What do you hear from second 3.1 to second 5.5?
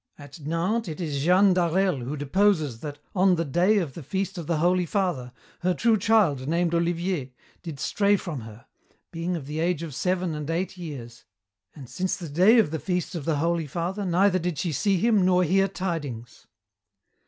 'on the day of the feast of the Holy Father,